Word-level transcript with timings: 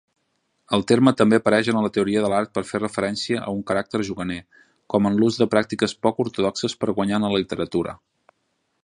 El 0.77 0.83
terme 0.91 1.11
també 1.17 1.37
apareix 1.41 1.67
a 1.73 1.83
la 1.87 1.91
teoria 1.97 2.23
de 2.23 2.31
l'art 2.33 2.51
per 2.57 2.63
fer 2.71 2.81
referència 2.83 3.43
a 3.49 3.53
un 3.59 3.61
caràcter 3.73 4.01
juganer, 4.09 4.39
com 4.95 5.11
en 5.11 5.21
"l'ús 5.21 5.39
de 5.43 5.49
pràctiques 5.55 5.97
poc 6.07 6.25
ortodoxes 6.27 6.77
per 6.85 6.93
guanyar 7.01 7.21
en 7.21 7.29
la 7.29 7.35
literatura". 7.43 7.95